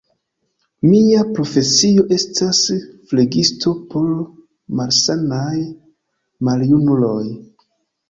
[0.85, 2.63] Mia profesio estas
[3.13, 4.11] flegisto por
[4.83, 5.55] malsanaj
[6.51, 7.25] maljunuloj.